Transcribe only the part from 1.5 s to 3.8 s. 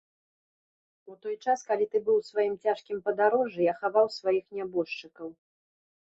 калі ты быў у сваім цяжкім падарожжы, я